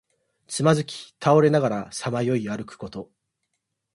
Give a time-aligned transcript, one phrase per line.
[0.47, 3.11] つまずき倒れながらさまよい歩くこと。